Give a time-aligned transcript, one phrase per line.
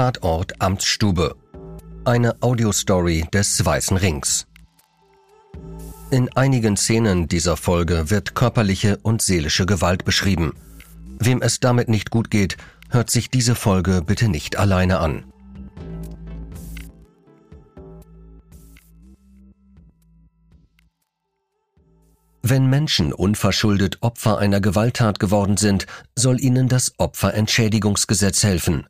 [0.00, 1.36] Tatort Amtsstube.
[2.06, 4.46] Eine Audiostory des Weißen Rings.
[6.10, 10.54] In einigen Szenen dieser Folge wird körperliche und seelische Gewalt beschrieben.
[11.18, 12.56] Wem es damit nicht gut geht,
[12.88, 15.24] hört sich diese Folge bitte nicht alleine an.
[22.40, 28.86] Wenn Menschen unverschuldet Opfer einer Gewalttat geworden sind, soll ihnen das Opferentschädigungsgesetz helfen.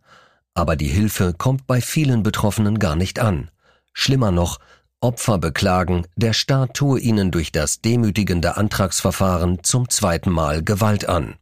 [0.55, 3.51] Aber die Hilfe kommt bei vielen Betroffenen gar nicht an.
[3.93, 4.59] Schlimmer noch,
[5.01, 11.37] Opfer beklagen, der Staat tue ihnen durch das demütigende Antragsverfahren zum zweiten Mal Gewalt an.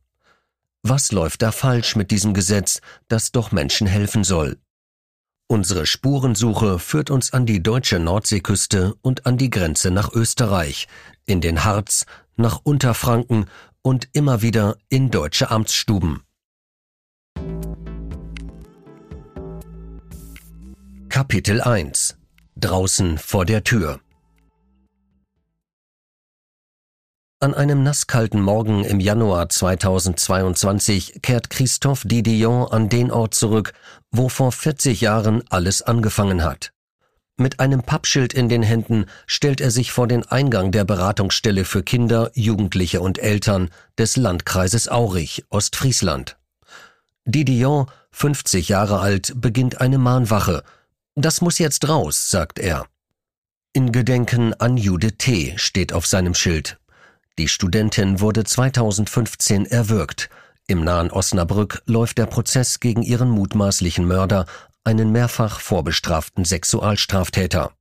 [0.82, 4.58] Was läuft da falsch mit diesem Gesetz, das doch Menschen helfen soll?
[5.48, 10.86] Unsere Spurensuche führt uns an die deutsche Nordseeküste und an die Grenze nach Österreich,
[11.26, 12.06] in den Harz,
[12.36, 13.46] nach Unterfranken
[13.82, 16.22] und immer wieder in deutsche Amtsstuben.
[21.08, 22.18] Kapitel 1
[22.56, 24.00] Draußen vor der Tür
[27.40, 33.72] An einem nasskalten Morgen im Januar 2022 kehrt Christophe Didion an den Ort zurück,
[34.10, 36.72] wo vor 40 Jahren alles angefangen hat.
[37.38, 41.82] Mit einem Pappschild in den Händen stellt er sich vor den Eingang der Beratungsstelle für
[41.82, 46.36] Kinder, Jugendliche und Eltern des Landkreises Aurich, Ostfriesland.
[47.24, 50.64] Didion, 50 Jahre alt, beginnt eine Mahnwache.
[51.20, 52.86] Das muss jetzt raus, sagt er.
[53.72, 55.52] In Gedenken an Jude T.
[55.56, 56.78] steht auf seinem Schild.
[57.38, 60.30] Die Studentin wurde 2015 erwürgt.
[60.68, 64.46] Im nahen Osnabrück läuft der Prozess gegen ihren mutmaßlichen Mörder,
[64.84, 67.72] einen mehrfach vorbestraften Sexualstraftäter.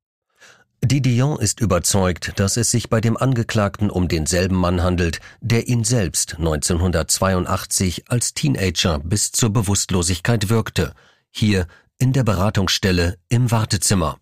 [0.84, 5.84] Didion ist überzeugt, dass es sich bei dem Angeklagten um denselben Mann handelt, der ihn
[5.84, 10.96] selbst 1982 als Teenager bis zur Bewusstlosigkeit wirkte,
[11.30, 11.68] hier
[12.00, 14.18] in der Beratungsstelle im Wartezimmer.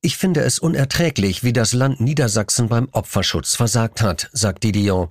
[0.00, 5.08] Ich finde es unerträglich, wie das Land Niedersachsen beim Opferschutz versagt hat, sagt Didion.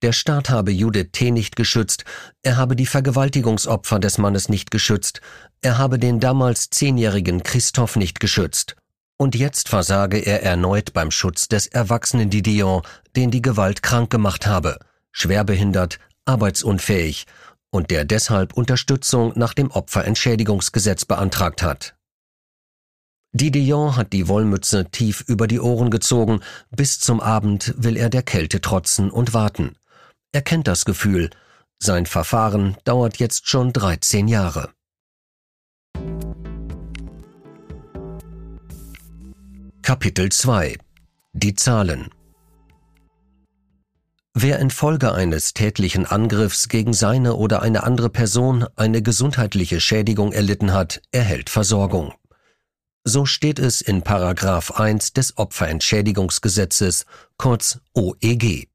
[0.00, 1.30] Der Staat habe Judith T.
[1.30, 2.04] nicht geschützt,
[2.42, 5.20] er habe die Vergewaltigungsopfer des Mannes nicht geschützt,
[5.60, 8.74] er habe den damals zehnjährigen Christoph nicht geschützt.
[9.16, 12.82] Und jetzt versage er erneut beim Schutz des erwachsenen Didion,
[13.14, 14.80] den die Gewalt krank gemacht habe,
[15.12, 17.26] schwerbehindert, arbeitsunfähig
[17.72, 21.96] und der deshalb Unterstützung nach dem Opferentschädigungsgesetz beantragt hat.
[23.34, 26.40] Didion hat die Wollmütze tief über die Ohren gezogen,
[26.70, 29.74] bis zum Abend will er der Kälte trotzen und warten.
[30.32, 31.30] Er kennt das Gefühl,
[31.78, 34.70] sein Verfahren dauert jetzt schon 13 Jahre.
[39.80, 40.76] Kapitel 2
[41.32, 42.10] Die Zahlen
[44.34, 50.72] Wer infolge eines tätlichen Angriffs gegen seine oder eine andere Person eine gesundheitliche Schädigung erlitten
[50.72, 52.14] hat, erhält Versorgung.
[53.04, 57.04] So steht es in Paragraph 1 des Opferentschädigungsgesetzes,
[57.36, 58.68] kurz OEG.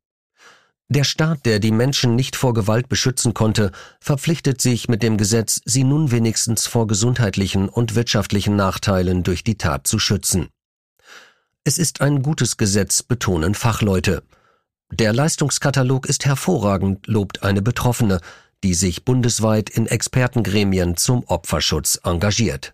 [0.89, 5.59] Der Staat, der die Menschen nicht vor Gewalt beschützen konnte, verpflichtet sich mit dem Gesetz,
[5.65, 10.49] sie nun wenigstens vor gesundheitlichen und wirtschaftlichen Nachteilen durch die Tat zu schützen.
[11.63, 14.23] Es ist ein gutes Gesetz, betonen Fachleute.
[14.91, 18.21] Der Leistungskatalog ist hervorragend, lobt eine Betroffene,
[18.63, 22.73] die sich bundesweit in Expertengremien zum Opferschutz engagiert.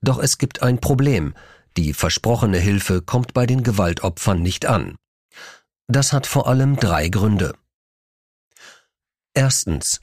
[0.00, 1.34] Doch es gibt ein Problem.
[1.76, 4.96] Die versprochene Hilfe kommt bei den Gewaltopfern nicht an.
[5.86, 7.54] Das hat vor allem drei Gründe.
[9.34, 10.00] Erstens.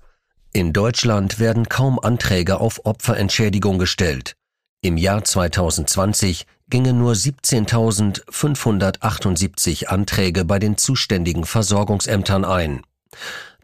[0.53, 4.37] In Deutschland werden kaum Anträge auf Opferentschädigung gestellt.
[4.81, 12.81] Im Jahr 2020 gingen nur 17.578 Anträge bei den zuständigen Versorgungsämtern ein.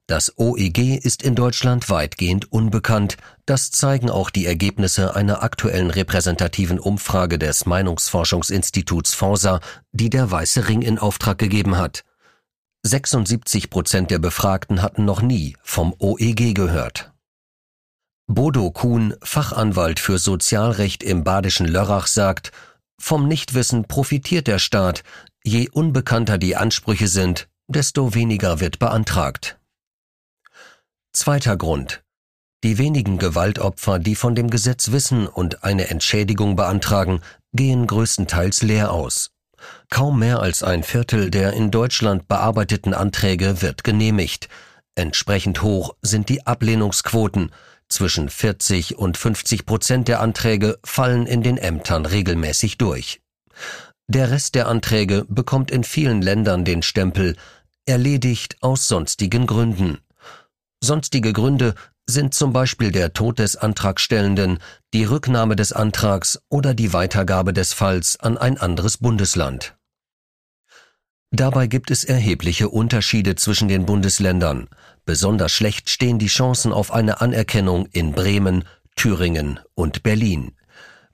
[0.08, 3.16] Das OEG ist in Deutschland weitgehend unbekannt,
[3.46, 9.60] das zeigen auch die Ergebnisse einer aktuellen repräsentativen Umfrage des Meinungsforschungsinstituts Forsa,
[9.92, 12.04] die der Weiße Ring in Auftrag gegeben hat.
[12.84, 17.09] 76 Prozent der Befragten hatten noch nie vom OEG gehört.
[18.32, 22.52] Bodo Kuhn, Fachanwalt für Sozialrecht im badischen Lörrach, sagt,
[23.02, 25.02] vom Nichtwissen profitiert der Staat,
[25.44, 29.58] Je unbekannter die Ansprüche sind, desto weniger wird beantragt.
[31.12, 32.04] Zweiter Grund.
[32.64, 37.22] Die wenigen Gewaltopfer, die von dem Gesetz wissen und eine Entschädigung beantragen,
[37.54, 39.32] gehen größtenteils leer aus.
[39.90, 44.50] Kaum mehr als ein Viertel der in Deutschland bearbeiteten Anträge wird genehmigt.
[44.94, 47.52] Entsprechend hoch sind die Ablehnungsquoten.
[47.90, 53.22] Zwischen 40 und 50 Prozent der Anträge fallen in den Ämtern regelmäßig durch.
[54.08, 57.36] Der Rest der Anträge bekommt in vielen Ländern den Stempel
[57.86, 59.98] erledigt aus sonstigen Gründen.
[60.82, 61.74] Sonstige Gründe
[62.08, 64.60] sind zum Beispiel der Tod des Antragstellenden,
[64.94, 69.76] die Rücknahme des Antrags oder die Weitergabe des Falls an ein anderes Bundesland.
[71.32, 74.68] Dabei gibt es erhebliche Unterschiede zwischen den Bundesländern.
[75.10, 78.64] Besonders schlecht stehen die Chancen auf eine Anerkennung in Bremen,
[78.96, 80.52] Thüringen und Berlin.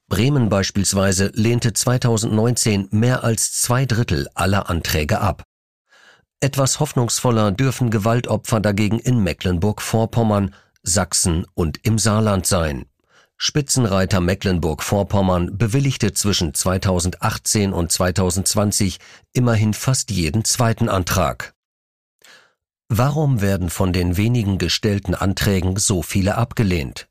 [0.09, 5.43] Bremen beispielsweise lehnte 2019 mehr als zwei Drittel aller Anträge ab.
[6.41, 10.53] Etwas hoffnungsvoller dürfen Gewaltopfer dagegen in Mecklenburg-Vorpommern,
[10.83, 12.87] Sachsen und im Saarland sein.
[13.37, 18.97] Spitzenreiter Mecklenburg-Vorpommern bewilligte zwischen 2018 und 2020
[19.31, 21.54] immerhin fast jeden zweiten Antrag.
[22.87, 27.07] Warum werden von den wenigen gestellten Anträgen so viele abgelehnt?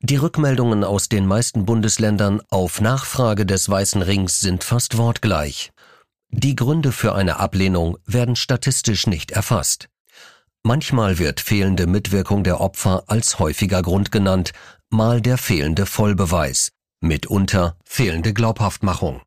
[0.00, 5.70] Die Rückmeldungen aus den meisten Bundesländern auf Nachfrage des Weißen Rings sind fast wortgleich.
[6.30, 9.90] Die Gründe für eine Ablehnung werden statistisch nicht erfasst.
[10.62, 14.52] Manchmal wird fehlende Mitwirkung der Opfer als häufiger Grund genannt,
[14.88, 19.20] mal der fehlende Vollbeweis, mitunter fehlende Glaubhaftmachung.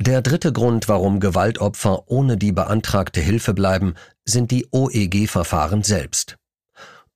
[0.00, 3.94] Der dritte Grund, warum Gewaltopfer ohne die beantragte Hilfe bleiben,
[4.26, 6.36] sind die OEG-Verfahren selbst.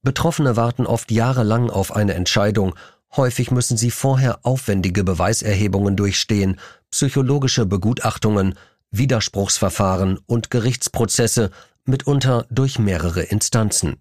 [0.03, 2.75] Betroffene warten oft jahrelang auf eine Entscheidung,
[3.17, 6.59] häufig müssen sie vorher aufwendige Beweiserhebungen durchstehen,
[6.91, 8.55] psychologische Begutachtungen,
[8.93, 11.51] Widerspruchsverfahren und Gerichtsprozesse,
[11.85, 14.01] mitunter durch mehrere Instanzen.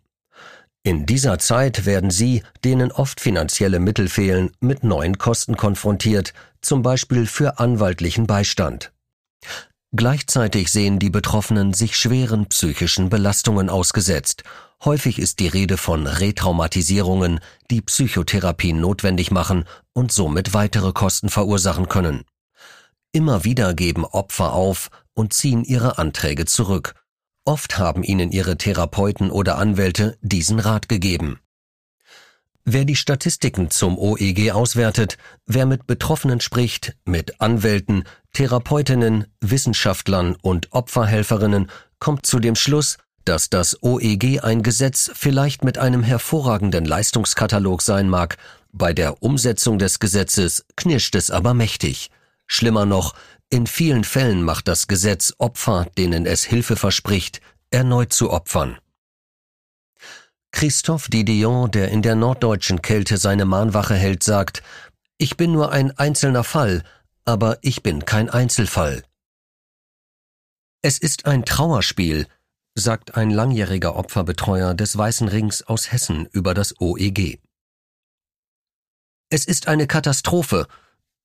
[0.84, 6.82] In dieser Zeit werden sie, denen oft finanzielle Mittel fehlen, mit neuen Kosten konfrontiert, zum
[6.82, 8.94] Beispiel für anwaltlichen Beistand.
[9.92, 14.44] Gleichzeitig sehen die Betroffenen sich schweren psychischen Belastungen ausgesetzt.
[14.84, 17.40] Häufig ist die Rede von Retraumatisierungen,
[17.72, 22.24] die Psychotherapien notwendig machen und somit weitere Kosten verursachen können.
[23.12, 26.94] Immer wieder geben Opfer auf und ziehen ihre Anträge zurück,
[27.50, 31.40] Oft haben ihnen ihre Therapeuten oder Anwälte diesen Rat gegeben.
[32.72, 35.18] Wer die Statistiken zum OEG auswertet,
[35.48, 43.50] wer mit Betroffenen spricht, mit Anwälten, Therapeutinnen, Wissenschaftlern und Opferhelferinnen, kommt zu dem Schluss, dass
[43.50, 48.38] das OEG ein Gesetz vielleicht mit einem hervorragenden Leistungskatalog sein mag,
[48.72, 52.12] bei der Umsetzung des Gesetzes knirscht es aber mächtig.
[52.46, 53.16] Schlimmer noch,
[53.50, 58.78] in vielen Fällen macht das Gesetz Opfer, denen es Hilfe verspricht, erneut zu Opfern.
[60.52, 64.64] Christophe Didion, der in der norddeutschen Kälte seine Mahnwache hält, sagt,
[65.18, 66.84] ich bin nur ein einzelner Fall,
[67.26, 69.04] aber ich bin kein Einzelfall.
[70.82, 72.28] Es ist ein Trauerspiel,
[72.76, 77.40] sagt ein langjähriger Opferbetreuer des Weißen Rings aus Hessen über das OEG.
[79.30, 80.68] Es ist eine Katastrophe,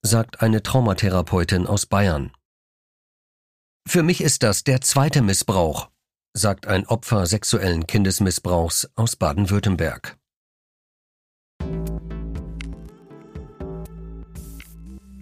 [0.02, 2.32] sagt eine Traumatherapeutin aus Bayern.
[3.86, 5.90] Für mich ist das der zweite Missbrauch,
[6.34, 10.16] sagt ein Opfer sexuellen Kindesmissbrauchs aus Baden-Württemberg.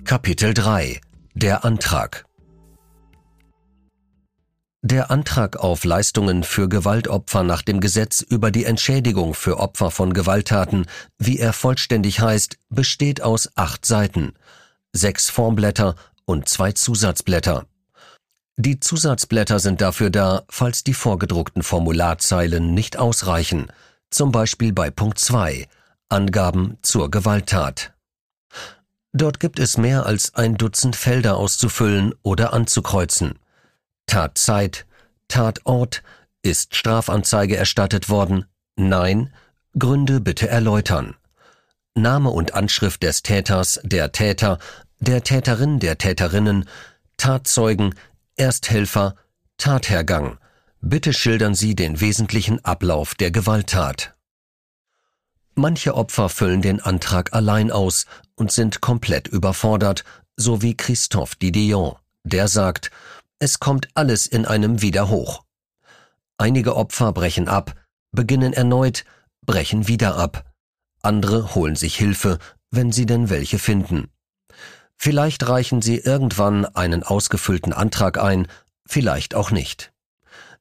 [0.04, 1.00] Kapitel 3
[1.35, 2.25] Der Antrag
[4.85, 10.12] der Antrag auf Leistungen für Gewaltopfer nach dem Gesetz über die Entschädigung für Opfer von
[10.12, 10.87] Gewalttaten,
[11.19, 14.33] wie er vollständig heißt, besteht aus acht Seiten
[14.92, 17.64] sechs Formblätter und zwei Zusatzblätter.
[18.56, 23.68] Die Zusatzblätter sind dafür da, falls die vorgedruckten Formularzeilen nicht ausreichen,
[24.11, 25.66] zum Beispiel bei Punkt 2
[26.11, 27.94] Angaben zur Gewalttat.
[29.14, 33.38] Dort gibt es mehr als ein Dutzend Felder auszufüllen oder anzukreuzen.
[34.06, 34.85] Tatzeit,
[35.28, 36.02] Tatort,
[36.42, 38.44] ist Strafanzeige erstattet worden?
[38.76, 39.32] Nein,
[39.78, 41.14] Gründe bitte erläutern.
[41.94, 44.59] Name und Anschrift des Täters, der Täter,
[44.99, 46.68] der Täterin, der Täterinnen,
[47.16, 47.94] Tatzeugen,
[48.42, 49.14] Ersthelfer,
[49.56, 50.37] Tathergang.
[50.80, 54.16] Bitte schildern Sie den wesentlichen Ablauf der Gewalttat.
[55.54, 60.02] Manche Opfer füllen den Antrag allein aus und sind komplett überfordert,
[60.34, 61.94] so wie Christophe Didion,
[62.25, 62.90] der sagt,
[63.38, 65.44] es kommt alles in einem wieder hoch.
[66.37, 67.76] Einige Opfer brechen ab,
[68.11, 69.04] beginnen erneut,
[69.46, 70.52] brechen wieder ab.
[71.00, 72.38] Andere holen sich Hilfe,
[72.72, 74.12] wenn sie denn welche finden.
[75.04, 78.47] Vielleicht reichen sie irgendwann einen ausgefüllten Antrag ein,
[78.87, 79.92] vielleicht auch nicht.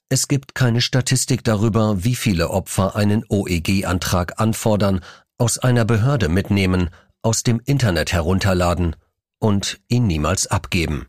[0.10, 5.02] Es gibt keine Statistik darüber, wie viele Opfer einen OEG-Antrag anfordern,
[5.38, 6.90] aus einer Behörde mitnehmen,
[7.22, 8.96] aus dem Internet herunterladen
[9.38, 11.08] und ihn niemals abgeben.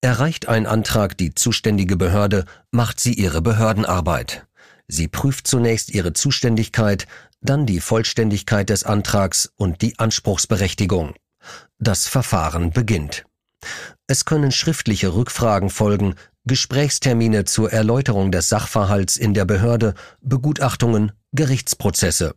[0.00, 4.46] Erreicht ein Antrag die zuständige Behörde, macht sie ihre Behördenarbeit.
[4.88, 7.06] Sie prüft zunächst ihre Zuständigkeit,
[7.42, 11.14] dann die Vollständigkeit des Antrags und die Anspruchsberechtigung.
[11.78, 13.24] Das Verfahren beginnt.
[14.06, 22.34] Es können schriftliche Rückfragen folgen, Gesprächstermine zur Erläuterung des Sachverhalts in der Behörde, Begutachtungen, Gerichtsprozesse.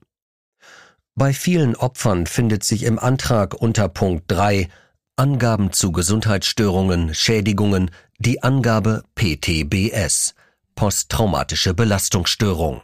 [1.16, 4.70] Bei vielen Opfern findet sich im Antrag unter Punkt 3
[5.16, 10.34] Angaben zu Gesundheitsstörungen, Schädigungen, die Angabe PTBS,
[10.76, 12.82] posttraumatische Belastungsstörung.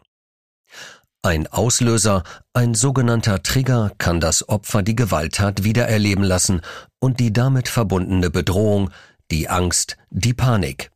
[1.25, 2.22] Ein Auslöser,
[2.53, 6.62] ein sogenannter Trigger kann das Opfer die Gewalttat wiedererleben lassen
[7.00, 8.91] und die damit verbundene Bedrohung,
[9.32, 10.91] die Angst, die Panik.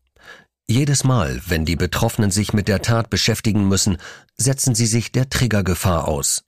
[0.67, 3.97] Jedes Mal, wenn die Betroffenen sich mit der Tat beschäftigen müssen,
[4.37, 6.43] setzen sie sich der Triggergefahr aus.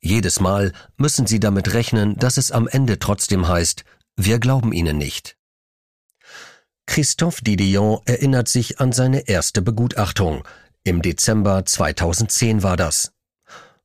[0.00, 3.82] Jedes Mal müssen sie damit rechnen, dass es am Ende trotzdem heißt,
[4.14, 5.36] wir glauben ihnen nicht.
[6.86, 10.44] Christophe Didion erinnert sich an seine erste Begutachtung.
[10.84, 13.13] Im Dezember 2010 war das.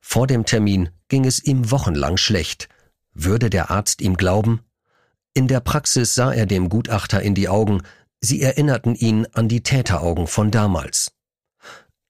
[0.00, 2.68] Vor dem Termin ging es ihm wochenlang schlecht.
[3.12, 4.60] Würde der Arzt ihm glauben?
[5.34, 7.82] In der Praxis sah er dem Gutachter in die Augen,
[8.20, 11.12] sie erinnerten ihn an die Täteraugen von damals.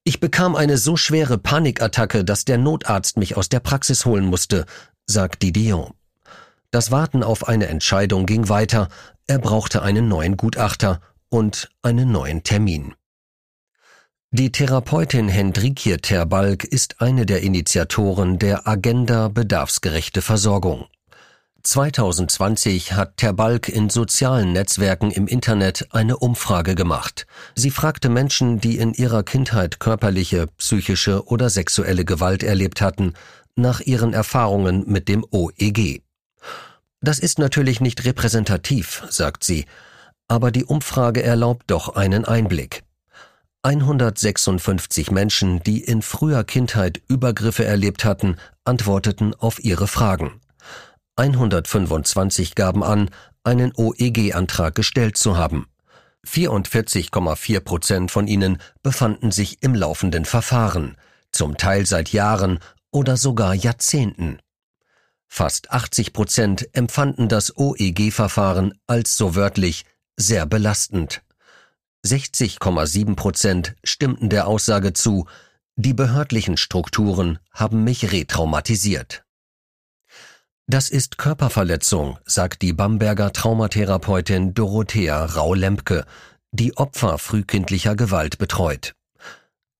[0.04, 4.64] Ich bekam eine so schwere Panikattacke, dass der Notarzt mich aus der Praxis holen musste,
[5.06, 5.92] sagt Didion.
[6.70, 8.88] Das Warten auf eine Entscheidung ging weiter,
[9.26, 12.94] er brauchte einen neuen Gutachter und einen neuen Termin.
[14.32, 20.87] Die Therapeutin Hendrikje Terbalk ist eine der Initiatoren der Agenda Bedarfsgerechte Versorgung.
[21.64, 27.26] 2020 hat Terbalk in sozialen Netzwerken im Internet eine Umfrage gemacht.
[27.56, 33.14] Sie fragte Menschen, die in ihrer Kindheit körperliche, psychische oder sexuelle Gewalt erlebt hatten,
[33.56, 36.02] nach ihren Erfahrungen mit dem OEG.
[37.00, 39.64] Das ist natürlich nicht repräsentativ, sagt sie,
[40.28, 42.84] aber die Umfrage erlaubt doch einen Einblick.
[43.62, 50.40] 156 Menschen, die in früher Kindheit Übergriffe erlebt hatten, antworteten auf ihre Fragen.
[51.16, 53.10] 125 gaben an,
[53.44, 55.66] einen OEG-Antrag gestellt zu haben.
[56.26, 60.96] 44,4 Prozent von ihnen befanden sich im laufenden Verfahren,
[61.30, 64.38] zum Teil seit Jahren oder sogar Jahrzehnten.
[65.28, 69.84] Fast 80 Prozent empfanden das OEG-Verfahren als so wörtlich
[70.16, 71.22] sehr belastend.
[72.04, 75.26] 60,7 Prozent stimmten der Aussage zu,
[75.76, 79.25] die behördlichen Strukturen haben mich retraumatisiert.
[80.66, 86.07] Das ist Körperverletzung, sagt die Bamberger Traumatherapeutin Dorothea Rau-Lempke,
[86.52, 88.95] die Opfer frühkindlicher Gewalt betreut.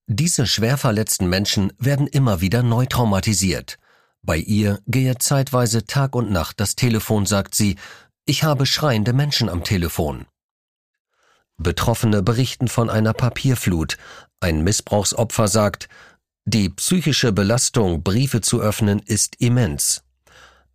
[0.07, 3.79] Diese schwer verletzten Menschen werden immer wieder neu traumatisiert.
[4.23, 7.77] Bei ihr gehe zeitweise Tag und Nacht das Telefon, sagt sie,
[8.27, 10.27] ich habe schreiende Menschen am Telefon.
[11.62, 13.97] Betroffene berichten von einer Papierflut.
[14.40, 15.88] Ein Missbrauchsopfer sagt,
[16.47, 20.02] die psychische Belastung, Briefe zu öffnen, ist immens.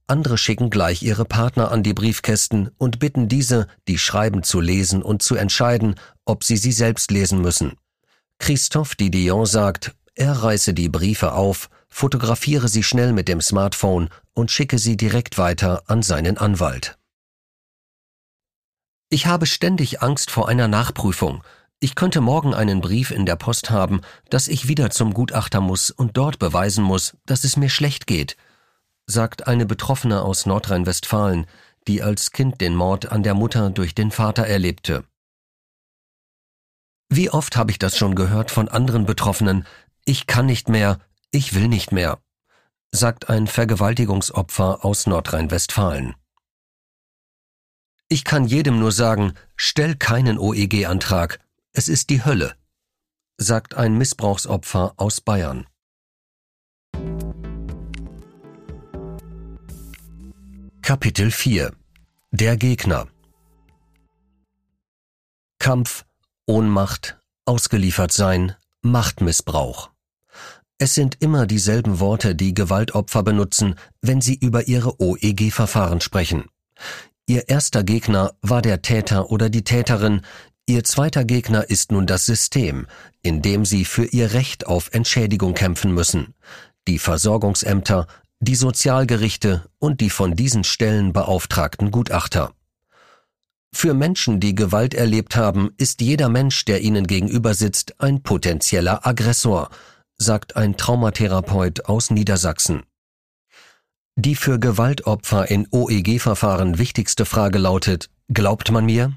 [0.08, 5.02] Andere schicken gleich ihre Partner an die Briefkästen und bitten diese, die Schreiben zu lesen
[5.02, 7.74] und zu entscheiden, ob sie sie selbst lesen müssen.
[8.38, 14.52] Christophe Didion sagt, er reiße die Briefe auf, fotografiere sie schnell mit dem Smartphone und
[14.52, 17.00] schicke sie direkt weiter an seinen Anwalt.
[19.16, 21.42] Ich habe ständig Angst vor einer Nachprüfung.
[21.80, 25.90] Ich könnte morgen einen Brief in der Post haben, dass ich wieder zum Gutachter muss
[25.90, 28.36] und dort beweisen muss, dass es mir schlecht geht,
[29.06, 31.46] sagt eine Betroffene aus Nordrhein-Westfalen,
[31.88, 35.06] die als Kind den Mord an der Mutter durch den Vater erlebte.
[37.08, 39.66] Wie oft habe ich das schon gehört von anderen Betroffenen,
[40.04, 41.00] ich kann nicht mehr,
[41.32, 42.20] ich will nicht mehr,
[42.92, 46.16] sagt ein Vergewaltigungsopfer aus Nordrhein-Westfalen.
[48.08, 51.40] Ich kann jedem nur sagen, stell keinen OEG-Antrag,
[51.74, 52.56] es ist die Hölle,
[53.38, 55.66] sagt ein Missbrauchsopfer aus Bayern.
[60.84, 61.74] Kapitel 4
[62.30, 63.08] Der Gegner
[65.58, 66.06] Kampf,
[66.46, 69.90] Ohnmacht, ausgeliefert sein, Machtmissbrauch.
[70.78, 76.46] Es sind immer dieselben Worte, die Gewaltopfer benutzen, wenn sie über ihre OEG-Verfahren sprechen.
[77.28, 80.22] Ihr erster Gegner war der Täter oder die Täterin,
[80.68, 82.86] ihr zweiter Gegner ist nun das System,
[83.24, 86.36] in dem sie für ihr Recht auf Entschädigung kämpfen müssen.
[86.88, 88.06] Die Versorgungsämter,
[88.40, 92.54] die Sozialgerichte und die von diesen Stellen beauftragten Gutachter.
[93.74, 99.06] Für Menschen, die Gewalt erlebt haben, ist jeder Mensch, der ihnen gegenüber sitzt, ein potenzieller
[99.06, 99.70] Aggressor,
[100.18, 102.84] sagt ein Traumatherapeut aus Niedersachsen.
[104.18, 109.12] Die für Gewaltopfer in OEG-Verfahren wichtigste Frage lautet, glaubt man mir?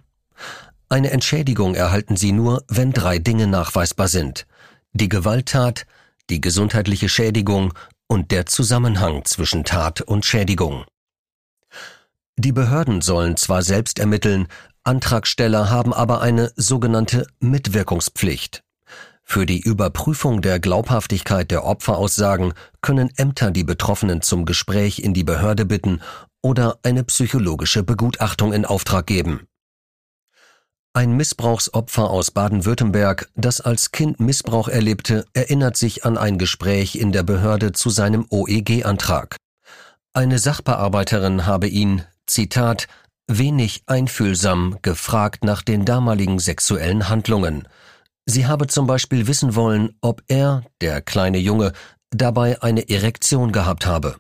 [0.88, 4.46] Eine Entschädigung erhalten sie nur, wenn drei Dinge nachweisbar sind.
[4.92, 5.86] Die Gewalttat,
[6.30, 7.74] die gesundheitliche Schädigung
[8.08, 10.84] und der Zusammenhang zwischen Tat und Schädigung.
[12.36, 14.48] Die Behörden sollen zwar selbst ermitteln,
[14.82, 18.64] Antragsteller haben aber eine sogenannte Mitwirkungspflicht.
[19.30, 25.22] Für die Überprüfung der Glaubhaftigkeit der Opferaussagen können Ämter die Betroffenen zum Gespräch in die
[25.22, 26.00] Behörde bitten
[26.40, 29.46] oder eine psychologische Begutachtung in Auftrag geben.
[30.94, 37.12] Ein Missbrauchsopfer aus Baden-Württemberg, das als Kind Missbrauch erlebte, erinnert sich an ein Gespräch in
[37.12, 39.36] der Behörde zu seinem OEG-Antrag.
[40.14, 42.88] Eine Sachbearbeiterin habe ihn, Zitat,
[43.26, 47.68] wenig einfühlsam gefragt nach den damaligen sexuellen Handlungen.
[48.30, 51.72] Sie habe zum Beispiel wissen wollen, ob er, der kleine Junge,
[52.10, 54.16] dabei eine Erektion gehabt habe.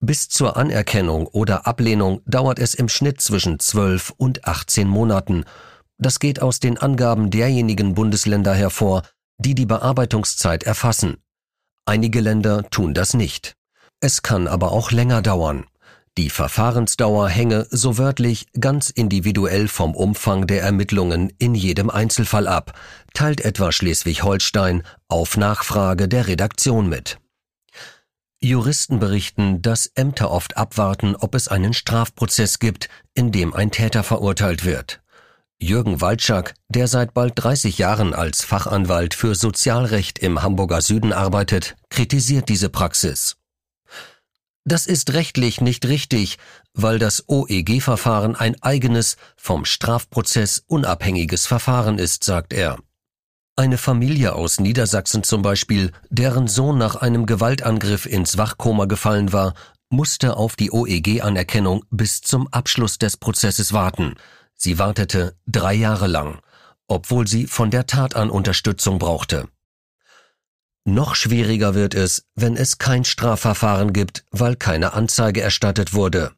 [0.00, 5.44] Bis zur Anerkennung oder Ablehnung dauert es im Schnitt zwischen 12 und 18 Monaten.
[5.96, 9.04] Das geht aus den Angaben derjenigen Bundesländer hervor,
[9.38, 11.16] die die Bearbeitungszeit erfassen.
[11.86, 13.56] Einige Länder tun das nicht.
[14.00, 15.64] Es kann aber auch länger dauern.
[16.18, 22.76] Die Verfahrensdauer hänge, so wörtlich, ganz individuell vom Umfang der Ermittlungen in jedem Einzelfall ab,
[23.14, 27.20] teilt etwa Schleswig-Holstein auf Nachfrage der Redaktion mit.
[28.40, 34.02] Juristen berichten, dass Ämter oft abwarten, ob es einen Strafprozess gibt, in dem ein Täter
[34.02, 35.00] verurteilt wird.
[35.60, 41.76] Jürgen Waldschak, der seit bald 30 Jahren als Fachanwalt für Sozialrecht im Hamburger Süden arbeitet,
[41.90, 43.36] kritisiert diese Praxis.
[44.68, 46.36] Das ist rechtlich nicht richtig,
[46.74, 52.76] weil das OEG-Verfahren ein eigenes, vom Strafprozess unabhängiges Verfahren ist, sagt er.
[53.56, 59.54] Eine Familie aus Niedersachsen zum Beispiel, deren Sohn nach einem Gewaltangriff ins Wachkoma gefallen war,
[59.88, 64.16] musste auf die OEG-Anerkennung bis zum Abschluss des Prozesses warten.
[64.54, 66.40] Sie wartete drei Jahre lang,
[66.88, 69.48] obwohl sie von der Tat an Unterstützung brauchte.
[70.84, 76.32] Noch schwieriger wird es, wenn es kein Strafverfahren gibt, weil keine Anzeige erstattet wurde.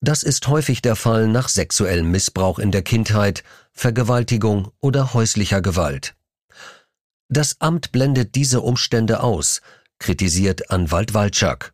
[0.00, 6.14] Das ist häufig der Fall nach sexuellem Missbrauch in der Kindheit, Vergewaltigung oder häuslicher Gewalt.
[7.28, 9.62] Das Amt blendet diese Umstände aus,
[9.98, 11.72] kritisiert Anwalt Walczak.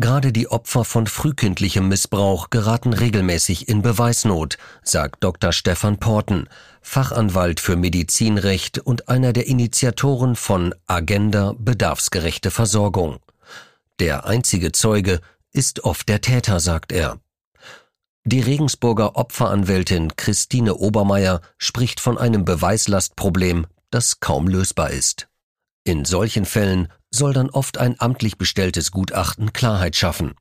[0.00, 5.50] Gerade die Opfer von frühkindlichem Missbrauch geraten regelmäßig in Beweisnot, sagt Dr.
[5.50, 6.48] Stefan Porten,
[6.80, 13.18] Fachanwalt für Medizinrecht und einer der Initiatoren von Agenda Bedarfsgerechte Versorgung.
[13.98, 17.18] Der einzige Zeuge ist oft der Täter, sagt er.
[18.22, 25.26] Die Regensburger Opferanwältin Christine Obermeier spricht von einem Beweislastproblem, das kaum lösbar ist.
[25.82, 30.34] In solchen Fällen soll dann oft ein amtlich bestelltes Gutachten Klarheit schaffen.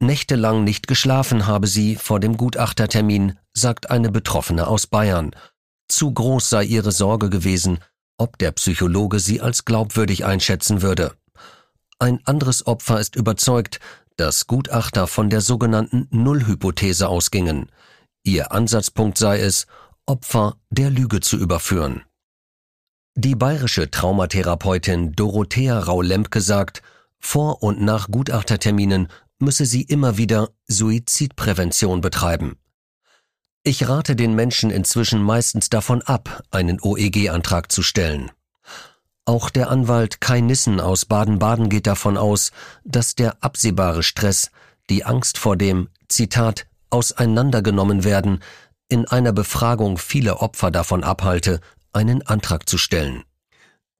[0.00, 5.34] Nächtelang nicht geschlafen habe sie vor dem Gutachtertermin, sagt eine Betroffene aus Bayern.
[5.88, 7.78] Zu groß sei ihre Sorge gewesen,
[8.18, 11.14] ob der Psychologe sie als glaubwürdig einschätzen würde.
[11.98, 13.80] Ein anderes Opfer ist überzeugt,
[14.16, 17.70] dass Gutachter von der sogenannten Nullhypothese ausgingen.
[18.22, 19.66] Ihr Ansatzpunkt sei es,
[20.06, 22.02] Opfer der Lüge zu überführen.
[23.16, 26.82] Die bayerische Traumatherapeutin Dorothea Rau-Lempke sagt,
[27.20, 29.06] vor und nach Gutachterterminen
[29.38, 32.56] müsse sie immer wieder Suizidprävention betreiben.
[33.62, 38.32] Ich rate den Menschen inzwischen meistens davon ab, einen OEG-Antrag zu stellen.
[39.26, 42.50] Auch der Anwalt Kai Nissen aus Baden-Baden geht davon aus,
[42.84, 44.50] dass der absehbare Stress,
[44.90, 48.40] die Angst vor dem, Zitat, auseinandergenommen werden,
[48.88, 51.60] in einer Befragung viele Opfer davon abhalte,
[51.94, 53.24] einen Antrag zu stellen.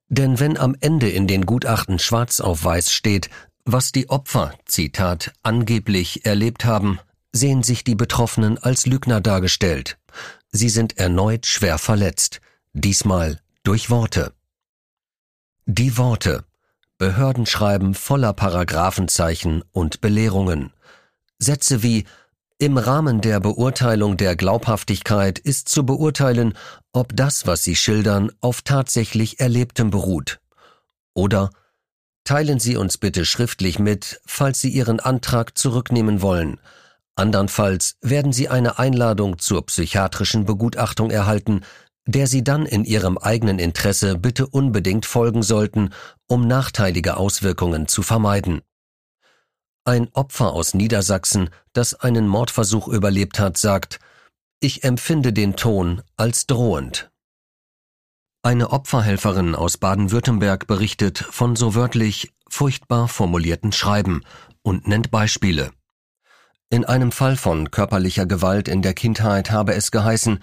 [0.07, 3.29] Denn wenn am Ende in den Gutachten schwarz auf weiß steht,
[3.65, 6.99] was die Opfer, Zitat, angeblich erlebt haben,
[7.31, 9.97] sehen sich die Betroffenen als Lügner dargestellt.
[10.51, 12.39] Sie sind erneut schwer verletzt,
[12.73, 14.33] diesmal durch Worte.
[15.65, 16.45] Die Worte.
[16.97, 20.71] Behörden schreiben voller Paragraphenzeichen und Belehrungen.
[21.39, 22.05] Sätze wie
[22.57, 26.57] im Rahmen der Beurteilung der Glaubhaftigkeit ist zu beurteilen,
[26.93, 30.39] ob das, was Sie schildern, auf tatsächlich Erlebtem beruht.
[31.13, 31.49] Oder
[32.25, 36.59] Teilen Sie uns bitte schriftlich mit, falls Sie Ihren Antrag zurücknehmen wollen.
[37.15, 41.61] Andernfalls werden Sie eine Einladung zur psychiatrischen Begutachtung erhalten,
[42.07, 45.91] der Sie dann in Ihrem eigenen Interesse bitte unbedingt folgen sollten,
[46.27, 48.61] um nachteilige Auswirkungen zu vermeiden.
[49.87, 53.99] Ein Opfer aus Niedersachsen, das einen Mordversuch überlebt hat, sagt,
[54.59, 57.11] ich empfinde den Ton als drohend.
[58.41, 64.23] Eine Opferhelferin aus Baden-Württemberg berichtet von so wörtlich furchtbar formulierten Schreiben
[64.63, 65.71] und nennt Beispiele.
[66.71, 70.39] In einem Fall von körperlicher Gewalt in der Kindheit habe es geheißen,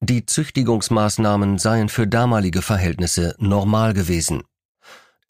[0.00, 4.42] die Züchtigungsmaßnahmen seien für damalige Verhältnisse normal gewesen.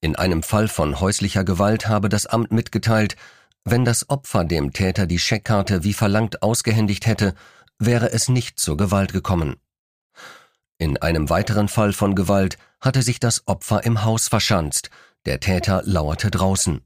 [0.01, 3.17] In einem Fall von häuslicher Gewalt habe das Amt mitgeteilt,
[3.65, 7.35] wenn das Opfer dem Täter die Scheckkarte wie verlangt ausgehändigt hätte,
[7.79, 9.57] wäre es nicht zur Gewalt gekommen.
[10.79, 14.91] In einem weiteren Fall von Gewalt hatte sich das Opfer im Haus verschanzt,
[15.27, 16.81] der Täter lauerte draußen.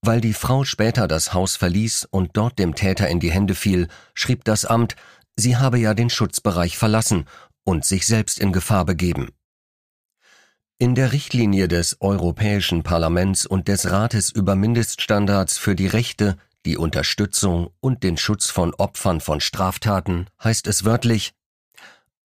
[0.00, 3.88] Weil die Frau später das Haus verließ und dort dem Täter in die Hände fiel,
[4.14, 4.96] schrieb das Amt,
[5.36, 7.26] sie habe ja den Schutzbereich verlassen
[7.64, 9.28] und sich selbst in Gefahr begeben.
[10.80, 16.76] In der Richtlinie des Europäischen Parlaments und des Rates über Mindeststandards für die Rechte, die
[16.76, 21.32] Unterstützung und den Schutz von Opfern von Straftaten heißt es wörtlich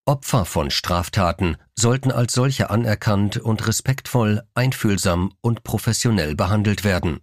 [0.06, 7.20] Opfer von Straftaten sollten als solche anerkannt und respektvoll, einfühlsam und professionell behandelt werden.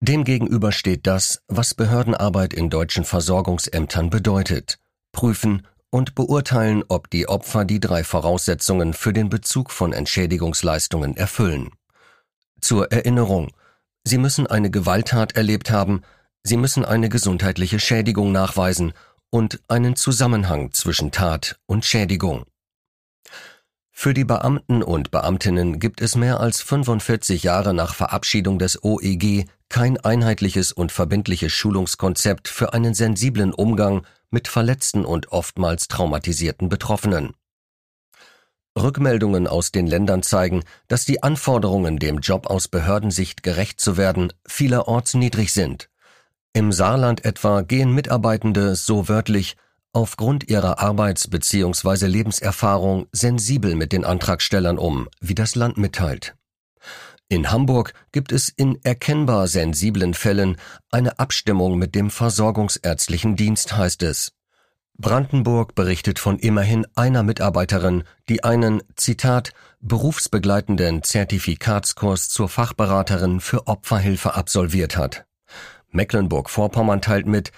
[0.00, 4.78] Demgegenüber steht das, was Behördenarbeit in deutschen Versorgungsämtern bedeutet.
[5.12, 11.70] Prüfen, und beurteilen, ob die Opfer die drei Voraussetzungen für den Bezug von Entschädigungsleistungen erfüllen.
[12.60, 13.52] Zur Erinnerung,
[14.04, 16.02] Sie müssen eine Gewalttat erlebt haben,
[16.42, 18.92] Sie müssen eine gesundheitliche Schädigung nachweisen
[19.30, 22.44] und einen Zusammenhang zwischen Tat und Schädigung.
[24.02, 29.44] Für die Beamten und Beamtinnen gibt es mehr als 45 Jahre nach Verabschiedung des OEG
[29.68, 37.34] kein einheitliches und verbindliches Schulungskonzept für einen sensiblen Umgang mit verletzten und oftmals traumatisierten Betroffenen.
[38.74, 44.32] Rückmeldungen aus den Ländern zeigen, dass die Anforderungen, dem Job aus Behördensicht gerecht zu werden,
[44.48, 45.90] vielerorts niedrig sind.
[46.54, 49.58] Im Saarland etwa gehen Mitarbeitende so wörtlich
[49.92, 52.06] aufgrund ihrer Arbeits- bzw.
[52.06, 56.34] Lebenserfahrung sensibel mit den Antragstellern um, wie das Land mitteilt.
[57.28, 60.56] In Hamburg gibt es in erkennbar sensiblen Fällen
[60.90, 64.32] eine Abstimmung mit dem Versorgungsärztlichen Dienst, heißt es.
[64.98, 74.34] Brandenburg berichtet von immerhin einer Mitarbeiterin, die einen, Zitat, berufsbegleitenden Zertifikatskurs zur Fachberaterin für Opferhilfe
[74.34, 75.24] absolviert hat.
[75.92, 77.50] Mecklenburg-Vorpommern teilt mit,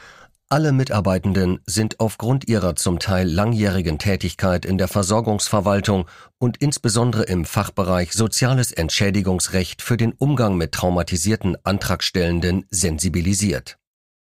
[0.52, 7.46] alle Mitarbeitenden sind aufgrund ihrer zum Teil langjährigen Tätigkeit in der Versorgungsverwaltung und insbesondere im
[7.46, 13.78] Fachbereich Soziales Entschädigungsrecht für den Umgang mit traumatisierten Antragstellenden sensibilisiert.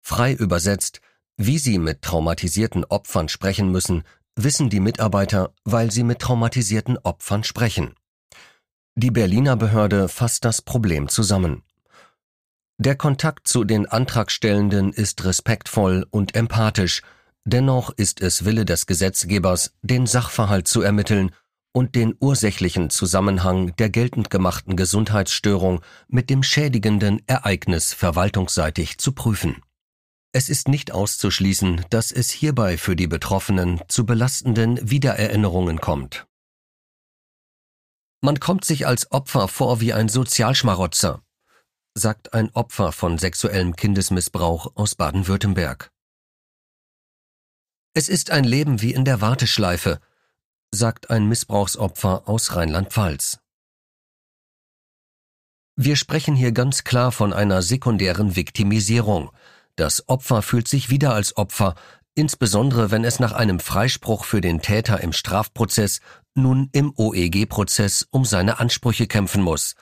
[0.01, 1.03] Frei übersetzt,
[1.37, 4.03] wie sie mit traumatisierten Opfern sprechen müssen,
[4.37, 7.93] wissen die Mitarbeiter, weil sie mit traumatisierten Opfern sprechen.
[8.95, 11.63] Die Berliner Behörde fasst das Problem zusammen.
[12.79, 17.03] Der Kontakt zu den Antragstellenden ist respektvoll und empathisch,
[17.45, 21.31] dennoch ist es Wille des Gesetzgebers, den Sachverhalt zu ermitteln
[21.73, 29.63] und den ursächlichen Zusammenhang der geltend gemachten Gesundheitsstörung mit dem schädigenden Ereignis verwaltungsseitig zu prüfen.
[30.33, 36.27] Es ist nicht auszuschließen, dass es hierbei für die Betroffenen zu belastenden Wiedererinnerungen kommt.
[38.21, 41.23] Man kommt sich als Opfer vor wie ein Sozialschmarotzer,
[41.99, 45.91] sagt ein Opfer von sexuellem Kindesmissbrauch aus Baden-Württemberg.
[47.95, 49.99] Es ist ein Leben wie in der Warteschleife,
[50.71, 53.39] sagt ein Missbrauchsopfer aus Rheinland-Pfalz.
[55.77, 59.31] Wir sprechen hier ganz klar von einer sekundären Viktimisierung.
[59.77, 61.77] Das Opfer fühlt sich wieder als Opfer,
[62.15, 66.01] insbesondere wenn es nach einem Freispruch für den Täter im Strafprozess
[66.35, 69.77] nun im OEG-Prozess um seine Ansprüche kämpfen muss,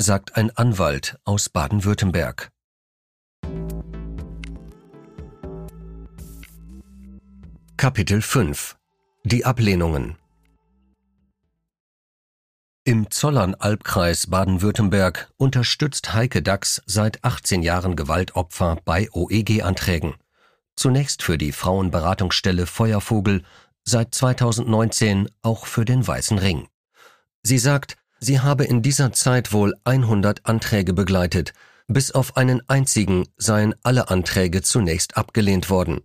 [0.00, 2.52] sagt ein Anwalt aus Baden-Württemberg.
[7.76, 8.76] Kapitel 5
[9.24, 10.16] Die Ablehnungen
[12.84, 20.14] Im Zollern-Albkreis Baden-Württemberg unterstützt Heike Dachs seit 18 Jahren Gewaltopfer bei OEG-Anträgen.
[20.76, 23.42] Zunächst für die Frauenberatungsstelle Feuervogel,
[23.82, 26.68] seit 2019 auch für den Weißen Ring.
[27.42, 31.52] Sie sagt, Sie habe in dieser Zeit wohl 100 Anträge begleitet.
[31.86, 36.00] Bis auf einen einzigen seien alle Anträge zunächst abgelehnt worden.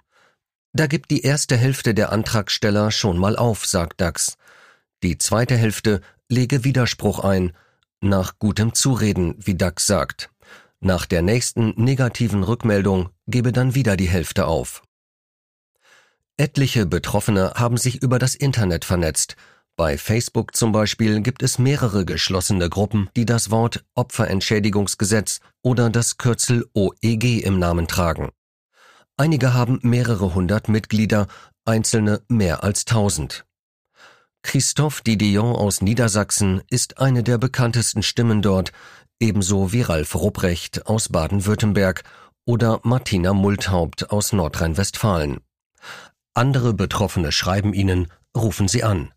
[0.74, 4.38] Da gibt die erste Hälfte der Antragsteller schon mal auf, sagt Dax.
[5.02, 7.52] Die zweite Hälfte lege Widerspruch ein,
[8.00, 10.30] nach gutem Zureden, wie Dax sagt.
[10.80, 14.84] Nach der nächsten negativen Rückmeldung gebe dann wieder die Hälfte auf.
[16.38, 19.36] Etliche Betroffene haben sich über das Internet vernetzt
[19.76, 26.18] Bei Facebook zum Beispiel gibt es mehrere geschlossene Gruppen, die das Wort Opferentschädigungsgesetz oder das
[26.18, 28.30] Kürzel OEG im Namen tragen.
[29.18, 31.28] Einige haben mehrere hundert Mitglieder,
[31.66, 33.46] einzelne mehr als tausend.
[34.44, 38.74] Christophe Didion aus Niedersachsen ist eine der bekanntesten Stimmen dort,
[39.20, 42.04] ebenso wie Ralf Rupprecht aus Baden-Württemberg
[42.46, 45.40] oder Martina Multhaupt aus Nordrhein-Westfalen.
[46.36, 49.14] Andere Betroffene schreiben ihnen, rufen sie an.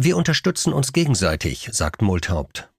[0.00, 2.70] Wir unterstützen uns gegenseitig, sagt Multhaupt.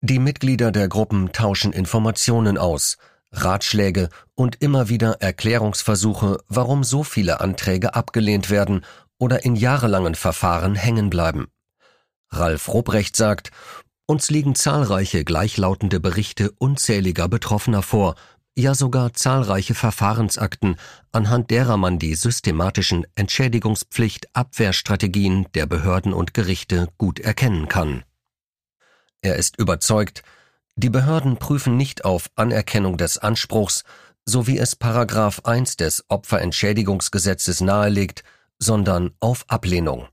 [0.00, 2.98] Die Mitglieder der Gruppen tauschen Informationen aus,
[3.32, 8.84] Ratschläge und immer wieder Erklärungsversuche, warum so viele Anträge abgelehnt werden
[9.18, 11.48] oder in jahrelangen Verfahren hängen bleiben.
[12.30, 13.50] Ralf Robrecht sagt,
[14.06, 18.14] uns liegen zahlreiche gleichlautende Berichte unzähliger Betroffener vor,
[18.56, 20.76] ja sogar zahlreiche Verfahrensakten,
[21.12, 28.04] anhand derer man die systematischen Entschädigungspflicht-Abwehrstrategien der Behörden und Gerichte gut erkennen kann.
[29.22, 30.22] Er ist überzeugt,
[30.76, 33.82] die Behörden prüfen nicht auf Anerkennung des Anspruchs,
[34.24, 38.22] so wie es Paragraph 1 des Opferentschädigungsgesetzes nahelegt,
[38.58, 40.08] sondern auf Ablehnung.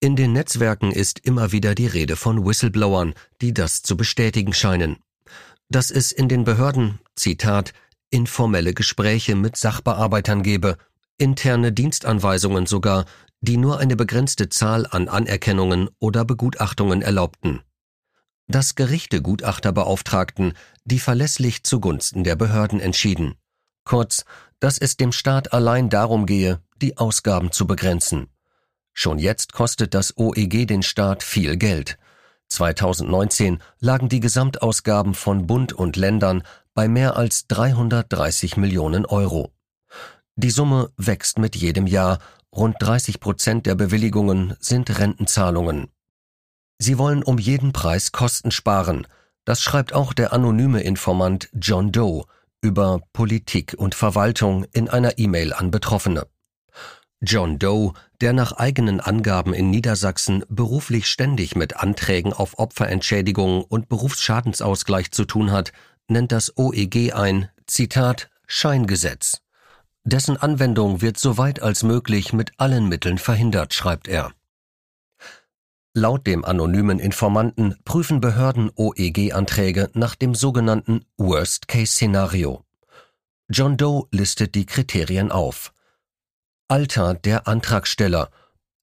[0.00, 4.96] In den Netzwerken ist immer wieder die Rede von Whistleblowern, die das zu bestätigen scheinen
[5.70, 7.72] dass es in den Behörden, Zitat,
[8.10, 10.76] informelle Gespräche mit Sachbearbeitern gebe,
[11.16, 13.06] interne Dienstanweisungen sogar,
[13.40, 17.62] die nur eine begrenzte Zahl an Anerkennungen oder Begutachtungen erlaubten.
[18.48, 20.54] Dass Gerichte Gutachter beauftragten,
[20.84, 23.36] die verlässlich zugunsten der Behörden entschieden.
[23.84, 24.24] Kurz,
[24.58, 28.26] dass es dem Staat allein darum gehe, die Ausgaben zu begrenzen.
[28.92, 31.96] Schon jetzt kostet das OEG den Staat viel Geld.
[32.50, 36.42] 2019 lagen die Gesamtausgaben von Bund und Ländern
[36.74, 39.52] bei mehr als 330 Millionen Euro.
[40.36, 42.18] Die Summe wächst mit jedem Jahr,
[42.54, 45.88] rund 30 Prozent der Bewilligungen sind Rentenzahlungen.
[46.78, 49.06] Sie wollen um jeden Preis Kosten sparen,
[49.44, 52.24] das schreibt auch der anonyme Informant John Doe
[52.62, 56.26] über Politik und Verwaltung in einer E-Mail an Betroffene.
[57.22, 63.90] John Doe, der nach eigenen Angaben in Niedersachsen beruflich ständig mit Anträgen auf Opferentschädigung und
[63.90, 65.72] Berufsschadensausgleich zu tun hat,
[66.08, 69.42] nennt das OEG ein, Zitat, Scheingesetz.
[70.04, 74.32] Dessen Anwendung wird so weit als möglich mit allen Mitteln verhindert, schreibt er.
[75.92, 82.64] Laut dem anonymen Informanten prüfen Behörden OEG-Anträge nach dem sogenannten Worst-Case-Szenario.
[83.50, 85.74] John Doe listet die Kriterien auf.
[86.70, 88.30] Alter der Antragsteller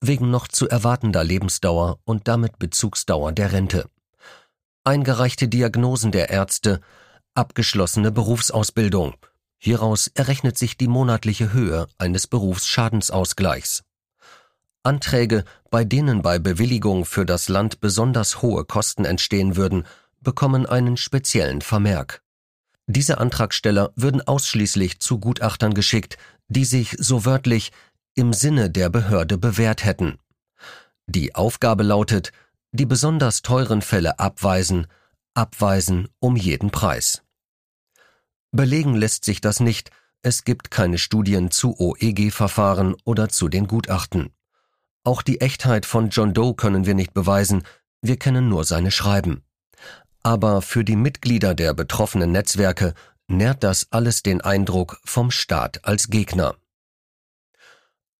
[0.01, 3.89] wegen noch zu erwartender Lebensdauer und damit Bezugsdauer der Rente.
[4.83, 6.81] Eingereichte Diagnosen der Ärzte,
[7.33, 9.13] abgeschlossene Berufsausbildung.
[9.57, 13.83] Hieraus errechnet sich die monatliche Höhe eines Berufsschadensausgleichs.
[14.83, 19.87] Anträge, bei denen bei Bewilligung für das Land besonders hohe Kosten entstehen würden,
[20.19, 22.21] bekommen einen speziellen Vermerk.
[22.89, 26.17] Diese Antragsteller würden ausschließlich zu Gutachtern geschickt,
[26.47, 27.71] die sich so wörtlich
[28.15, 30.17] im Sinne der Behörde bewährt hätten.
[31.05, 32.31] Die Aufgabe lautet,
[32.71, 34.87] die besonders teuren Fälle abweisen,
[35.33, 37.23] abweisen um jeden Preis.
[38.51, 44.33] Belegen lässt sich das nicht, es gibt keine Studien zu OEG-Verfahren oder zu den Gutachten.
[45.03, 47.63] Auch die Echtheit von John Doe können wir nicht beweisen,
[48.01, 49.43] wir kennen nur seine Schreiben.
[50.23, 52.93] Aber für die Mitglieder der betroffenen Netzwerke
[53.27, 56.55] nährt das alles den Eindruck vom Staat als Gegner.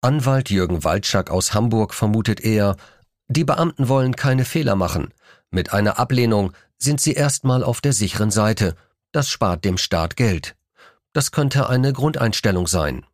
[0.01, 2.75] Anwalt Jürgen Waldschak aus Hamburg vermutet eher,
[3.27, 5.13] die Beamten wollen keine Fehler machen.
[5.49, 8.75] Mit einer Ablehnung sind sie erstmal auf der sicheren Seite.
[9.11, 10.55] Das spart dem Staat Geld.
[11.13, 13.05] Das könnte eine Grundeinstellung sein.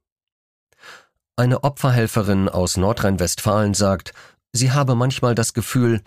[1.36, 4.14] Eine Opferhelferin aus Nordrhein-Westfalen sagt,
[4.52, 6.02] sie habe manchmal das Gefühl,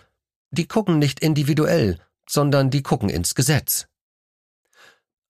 [0.51, 3.87] die gucken nicht individuell, sondern die gucken ins Gesetz.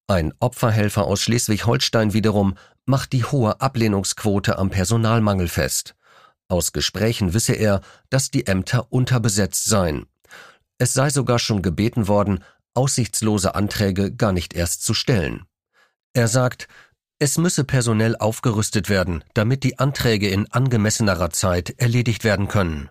[0.08, 5.96] Ein Opferhelfer aus Schleswig-Holstein wiederum macht die hohe Ablehnungsquote am Personalmangel fest.
[6.48, 10.06] Aus Gesprächen wisse er, dass die Ämter unterbesetzt seien.
[10.78, 12.44] Es sei sogar schon gebeten worden,
[12.74, 15.46] aussichtslose Anträge gar nicht erst zu stellen.
[16.14, 16.70] Er sagt,
[17.20, 22.90] es müsse personell aufgerüstet werden, damit die Anträge in angemessenerer Zeit erledigt werden können.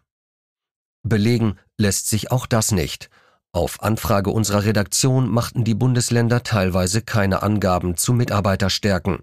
[1.02, 3.09] Belegen lässt sich auch das nicht.
[3.56, 9.20] Auf Anfrage unserer Redaktion machten die Bundesländer teilweise keine Angaben zu Mitarbeiterstärken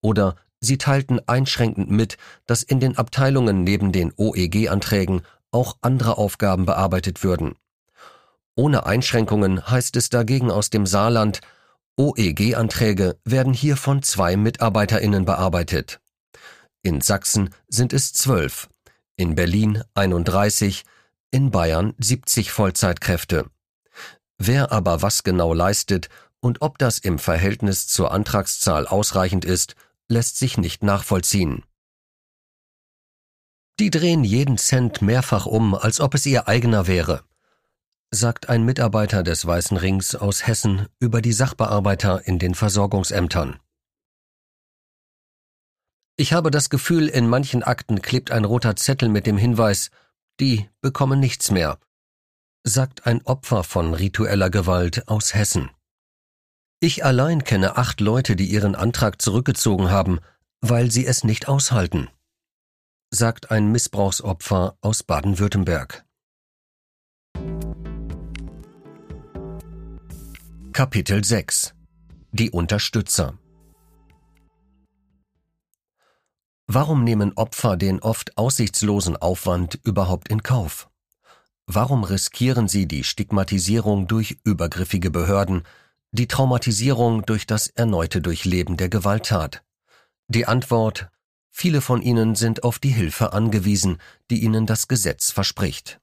[0.00, 6.66] oder sie teilten einschränkend mit, dass in den Abteilungen neben den OEG-Anträgen auch andere Aufgaben
[6.66, 7.54] bearbeitet würden.
[8.56, 11.40] Ohne Einschränkungen heißt es dagegen aus dem Saarland,
[11.96, 16.00] OEG-Anträge werden hier von zwei MitarbeiterInnen bearbeitet.
[16.82, 18.68] In Sachsen sind es zwölf,
[19.14, 20.82] in Berlin 31,
[21.30, 23.48] in Bayern 70 Vollzeitkräfte.
[24.38, 26.08] Wer aber was genau leistet
[26.40, 29.74] und ob das im Verhältnis zur Antragszahl ausreichend ist,
[30.08, 31.64] lässt sich nicht nachvollziehen.
[33.80, 37.22] Die drehen jeden Cent mehrfach um, als ob es ihr eigener wäre,
[38.10, 43.60] sagt ein Mitarbeiter des Weißen Rings aus Hessen über die Sachbearbeiter in den Versorgungsämtern.
[46.16, 49.90] Ich habe das Gefühl, in manchen Akten klebt ein roter Zettel mit dem Hinweis,
[50.40, 51.78] die bekommen nichts mehr,
[52.68, 55.70] sagt ein Opfer von ritueller Gewalt aus Hessen.
[56.80, 60.20] Ich allein kenne acht Leute, die ihren Antrag zurückgezogen haben,
[60.60, 62.08] weil sie es nicht aushalten,
[63.10, 66.04] sagt ein Missbrauchsopfer aus Baden-Württemberg.
[70.72, 71.74] Kapitel 6
[72.30, 73.38] Die Unterstützer
[76.68, 80.88] Warum nehmen Opfer den oft aussichtslosen Aufwand überhaupt in Kauf?
[81.70, 85.64] Warum riskieren sie die Stigmatisierung durch übergriffige Behörden,
[86.12, 89.62] die Traumatisierung durch das erneute Durchleben der Gewalttat?
[90.28, 91.10] Die Antwort
[91.50, 93.98] Viele von ihnen sind auf die Hilfe angewiesen,
[94.30, 96.00] die ihnen das Gesetz verspricht.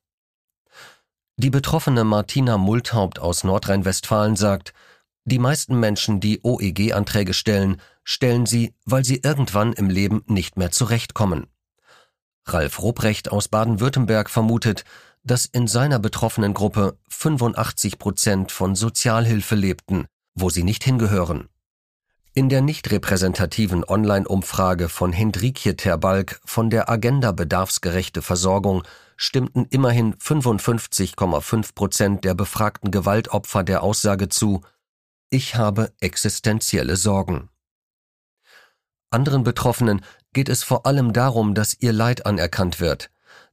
[1.37, 4.71] Die betroffene Martina Multhaupt aus Nordrhein-Westfalen sagt,
[5.23, 10.69] die meisten Menschen, die OEG-Anträge stellen, stellen sie, weil sie irgendwann im Leben nicht mehr
[10.69, 11.47] zurechtkommen.
[12.45, 14.85] Ralf Ruprecht aus Baden-Württemberg vermutet,
[15.25, 21.49] dass in seiner betroffenen Gruppe 85 Prozent von Sozialhilfe lebten, wo sie nicht hingehören.
[22.33, 28.83] In der nicht repräsentativen Online-Umfrage von Hendrikje Terbalk von der Agenda Bedarfsgerechte Versorgung
[29.17, 34.61] stimmten immerhin 55,5 Prozent der befragten Gewaltopfer der Aussage zu,
[35.29, 37.49] ich habe existenzielle Sorgen.
[39.09, 40.01] Anderen Betroffenen
[40.33, 43.09] geht es vor allem darum, dass ihr Leid anerkannt wird,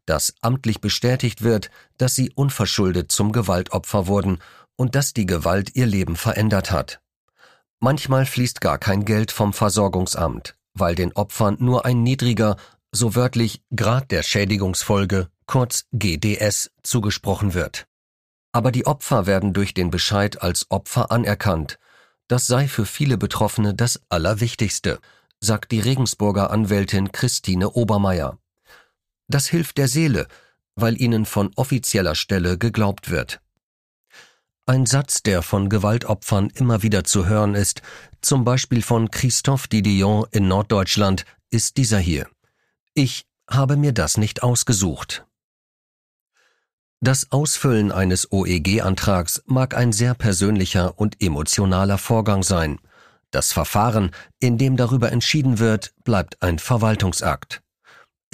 [0.07, 4.38] dass amtlich bestätigt wird, dass sie unverschuldet zum Gewaltopfer wurden
[4.77, 7.01] und dass die Gewalt ihr Leben verändert hat.
[7.81, 12.57] Manchmal fließt gar kein Geld vom Versorgungsamt, weil den Opfern nur ein niedriger,
[12.93, 17.87] so wörtlich Grad der Schädigungsfolge, kurz GDS, zugesprochen wird.
[18.53, 21.79] Aber die Opfer werden durch den Bescheid als Opfer anerkannt.
[22.29, 25.01] Das sei für viele Betroffene das Allerwichtigste,
[25.41, 28.38] sagt die Regensburger Anwältin Christine Obermeier.
[29.28, 30.26] Das hilft der Seele,
[30.74, 33.40] weil ihnen von offizieller Stelle geglaubt wird.
[34.64, 37.82] Ein Satz, der von Gewaltopfern immer wieder zu hören ist,
[38.20, 42.28] zum Beispiel von Christophe Didion in Norddeutschland, ist dieser hier.
[42.94, 45.26] Ich habe mir das nicht ausgesucht.
[47.00, 52.78] Das Ausfüllen eines OEG-Antrags mag ein sehr persönlicher und emotionaler Vorgang sein.
[53.32, 57.62] Das Verfahren, in dem darüber entschieden wird, bleibt ein Verwaltungsakt.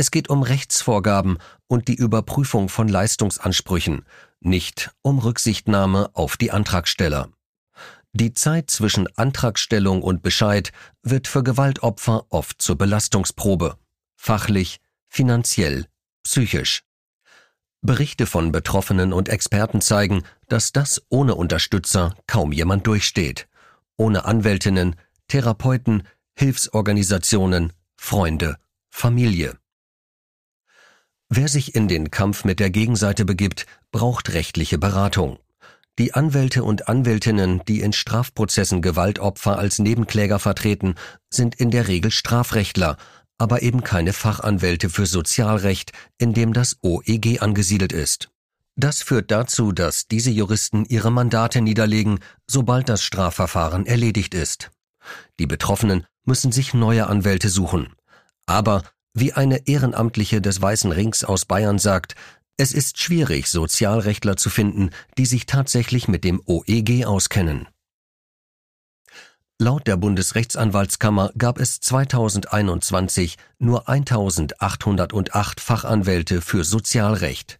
[0.01, 4.05] Es geht um Rechtsvorgaben und die Überprüfung von Leistungsansprüchen,
[4.39, 7.31] nicht um Rücksichtnahme auf die Antragsteller.
[8.13, 10.71] Die Zeit zwischen Antragstellung und Bescheid
[11.03, 13.77] wird für Gewaltopfer oft zur Belastungsprobe.
[14.15, 15.87] Fachlich, finanziell,
[16.23, 16.85] psychisch.
[17.81, 23.49] Berichte von Betroffenen und Experten zeigen, dass das ohne Unterstützer kaum jemand durchsteht.
[23.97, 24.95] Ohne Anwältinnen,
[25.27, 26.05] Therapeuten,
[26.37, 28.59] Hilfsorganisationen, Freunde,
[28.91, 29.59] Familie.
[31.29, 35.38] Wer sich in den Kampf mit der Gegenseite begibt, braucht rechtliche Beratung.
[35.99, 40.95] Die Anwälte und Anwältinnen, die in Strafprozessen Gewaltopfer als Nebenkläger vertreten,
[41.29, 42.97] sind in der Regel Strafrechtler
[43.38, 48.31] aber eben keine Fachanwälte für Sozialrecht, in dem das OEG angesiedelt ist.
[48.75, 54.71] Das führt dazu, dass diese Juristen ihre Mandate niederlegen, sobald das Strafverfahren erledigt ist.
[55.38, 57.95] Die Betroffenen müssen sich neue Anwälte suchen.
[58.47, 58.83] Aber,
[59.21, 62.15] wie eine Ehrenamtliche des Weißen Rings aus Bayern sagt,
[62.57, 67.69] es ist schwierig, Sozialrechtler zu finden, die sich tatsächlich mit dem OEG auskennen.
[69.61, 77.59] Laut der Bundesrechtsanwaltskammer gab es 2021 nur 1808 Fachanwälte für Sozialrecht.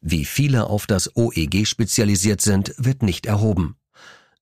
[0.00, 3.76] Wie viele auf das OEG spezialisiert sind, wird nicht erhoben.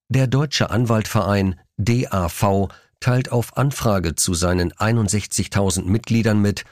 [0.08, 2.68] Der Deutsche Anwaltverein DAV
[3.04, 6.64] teilt auf Anfrage zu seinen 61.000 Mitgliedern mit,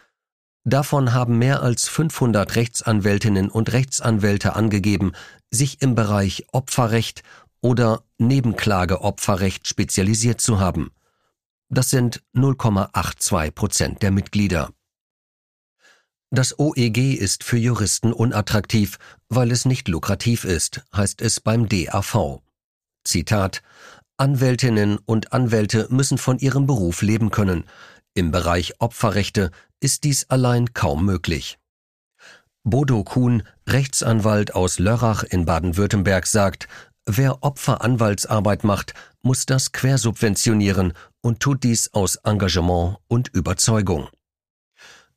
[0.65, 5.13] Davon haben mehr als 500 Rechtsanwältinnen und Rechtsanwälte angegeben,
[5.51, 7.25] sich im Bereich Opferrecht
[7.61, 10.93] oder Nebenklageopferrecht spezialisiert zu haben.
[11.69, 14.71] Das sind 0,82 Prozent der Mitglieder.
[16.31, 22.41] Das OEG ist für Juristen unattraktiv, weil es nicht lukrativ ist, heißt es beim DAV.
[23.05, 23.63] Zitat
[24.23, 27.65] Anwältinnen und Anwälte müssen von ihrem Beruf leben können.
[28.15, 29.51] Im Bereich Opferrechte
[29.81, 31.59] ist dies allein kaum möglich.
[32.63, 36.69] Bodo Kuhn, Rechtsanwalt aus Lörrach in Baden-Württemberg, sagt,
[37.05, 44.09] wer Opferanwaltsarbeit macht, muss das quersubventionieren und tut dies aus Engagement und Überzeugung.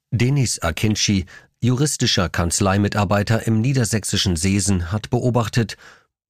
[0.09, 1.27] Denis Akinci,
[1.61, 5.77] juristischer Kanzleimitarbeiter im niedersächsischen Seesen, hat beobachtet,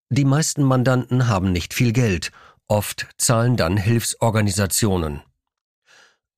[0.10, 2.32] die meisten Mandanten haben nicht viel Geld,
[2.68, 5.22] oft zahlen dann Hilfsorganisationen.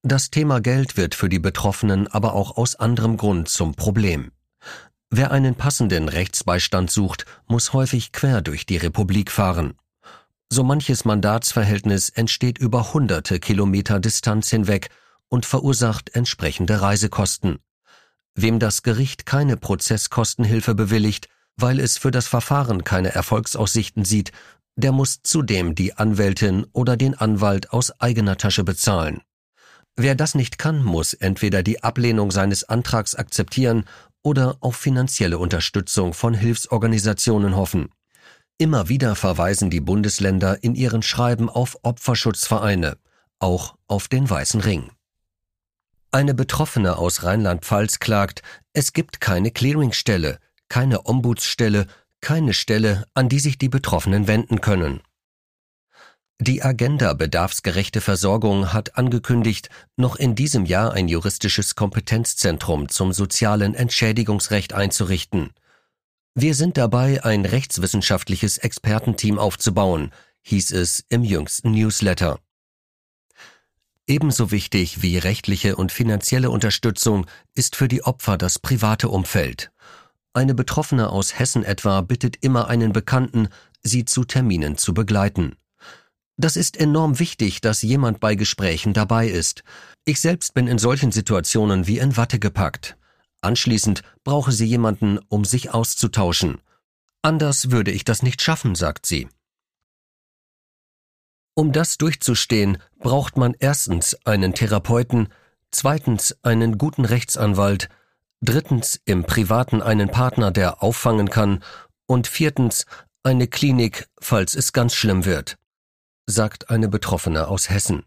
[0.04, 4.32] Das Thema Geld wird für die Betroffenen aber auch aus anderem Grund zum Problem.
[5.10, 9.74] Wer einen passenden Rechtsbeistand sucht, muss häufig quer durch die Republik fahren.
[10.50, 14.90] So manches Mandatsverhältnis entsteht über hunderte Kilometer Distanz hinweg
[15.30, 17.60] und verursacht entsprechende Reisekosten.
[18.36, 24.32] Wem das Gericht keine Prozesskostenhilfe bewilligt, weil es für das Verfahren keine Erfolgsaussichten sieht,
[24.78, 29.22] der muss zudem die Anwältin oder den Anwalt aus eigener Tasche bezahlen.
[29.96, 33.86] Wer das nicht kann, muss entweder die Ablehnung seines Antrags akzeptieren
[34.22, 37.90] oder auf finanzielle Unterstützung von Hilfsorganisationen hoffen.
[38.60, 42.98] Immer wieder verweisen die Bundesländer in ihren Schreiben auf Opferschutzvereine,
[43.40, 44.92] auch auf den Weißen Ring.
[46.12, 51.88] Eine Betroffene aus Rheinland-Pfalz klagt, es gibt keine Clearingstelle, keine Ombudsstelle,
[52.22, 55.02] keine Stelle, an die sich die Betroffenen wenden können.
[56.40, 63.74] Die Agenda Bedarfsgerechte Versorgung hat angekündigt, noch in diesem Jahr ein juristisches Kompetenzzentrum zum sozialen
[63.74, 65.50] Entschädigungsrecht einzurichten.
[66.36, 70.12] Wir sind dabei, ein rechtswissenschaftliches Expertenteam aufzubauen,
[70.44, 72.40] hieß es im jüngsten Newsletter.
[74.06, 79.72] Ebenso wichtig wie rechtliche und finanzielle Unterstützung ist für die Opfer das private Umfeld.
[80.38, 83.48] Eine Betroffene aus Hessen etwa bittet immer einen Bekannten,
[83.82, 85.56] sie zu Terminen zu begleiten.
[86.36, 89.64] Das ist enorm wichtig, dass jemand bei Gesprächen dabei ist.
[90.06, 92.98] Ich selbst bin in solchen Situationen wie in Watte gepackt.
[93.42, 96.62] Anschließend brauche sie jemanden, um sich auszutauschen.
[97.24, 99.28] Anders würde ich das nicht schaffen, sagt sie.
[101.56, 105.30] Um das durchzustehen, braucht man erstens einen Therapeuten,
[105.72, 107.90] zweitens einen guten Rechtsanwalt,
[108.42, 111.64] drittens im Privaten einen Partner, der auffangen kann,
[112.06, 112.86] und viertens
[113.24, 115.58] eine Klinik, falls es ganz schlimm wird
[116.28, 118.06] sagt eine Betroffene aus Hessen.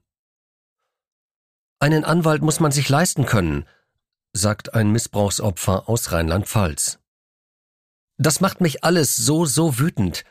[1.80, 3.66] Einen Anwalt muss man sich leisten können,
[4.34, 6.98] sagt ein Missbrauchsopfer aus Rheinland-Pfalz.
[8.18, 10.24] Das macht mich alles so, so wütend,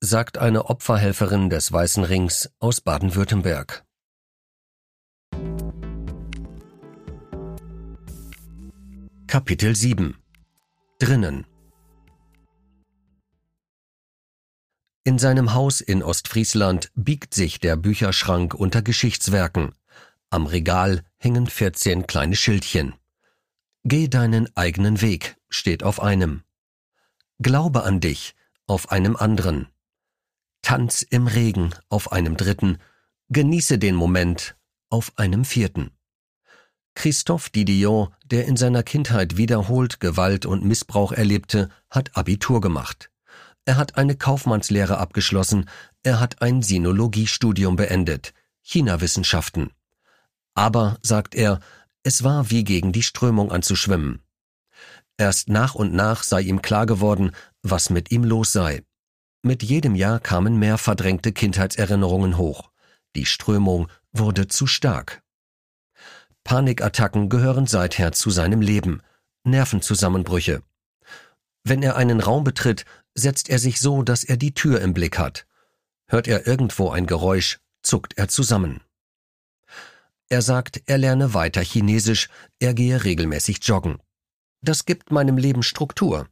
[0.00, 3.86] sagt eine Opferhelferin des Weißen Rings aus Baden-Württemberg.
[9.34, 10.16] Kapitel 7
[11.00, 11.44] Drinnen
[15.02, 19.72] In seinem Haus in Ostfriesland biegt sich der Bücherschrank unter Geschichtswerken.
[20.30, 22.94] Am Regal hängen 14 kleine Schildchen.
[23.82, 26.44] Geh deinen eigenen Weg steht auf einem.
[27.40, 28.36] Glaube an dich
[28.68, 29.66] auf einem anderen.
[30.62, 32.78] Tanz im Regen auf einem dritten.
[33.30, 34.56] Genieße den Moment
[34.90, 35.90] auf einem vierten.
[36.94, 43.10] Christophe Didion, der in seiner Kindheit wiederholt Gewalt und Missbrauch erlebte, hat Abitur gemacht.
[43.64, 45.68] Er hat eine Kaufmannslehre abgeschlossen,
[46.02, 49.70] er hat ein Sinologiestudium beendet, China-Wissenschaften.
[50.54, 51.60] Aber, sagt er,
[52.02, 54.20] es war wie gegen die Strömung anzuschwimmen.
[55.16, 57.32] Erst nach und nach sei ihm klar geworden,
[57.62, 58.82] was mit ihm los sei.
[59.42, 62.70] Mit jedem Jahr kamen mehr verdrängte Kindheitserinnerungen hoch.
[63.16, 65.23] Die Strömung wurde zu stark.
[66.44, 69.02] Panikattacken gehören seither zu seinem Leben,
[69.44, 70.62] Nervenzusammenbrüche.
[71.64, 72.84] Wenn er einen Raum betritt,
[73.14, 75.46] setzt er sich so, dass er die Tür im Blick hat.
[76.06, 78.82] Hört er irgendwo ein Geräusch, zuckt er zusammen.
[80.28, 82.28] Er sagt, er lerne weiter Chinesisch,
[82.58, 83.98] er gehe regelmäßig joggen.
[84.60, 86.28] Das gibt meinem Leben Struktur.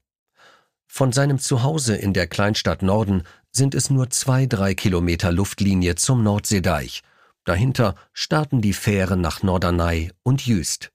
[0.87, 6.23] Von seinem Zuhause in der Kleinstadt Norden sind es nur zwei, drei Kilometer Luftlinie zum
[6.23, 7.03] Nordseedeich.
[7.45, 10.93] Dahinter starten die Fähren nach Norderney und Jüst.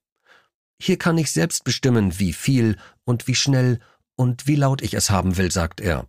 [0.79, 3.79] Hier kann ich selbst bestimmen, wie viel und wie schnell
[4.15, 6.07] und wie laut ich es haben will, sagt er.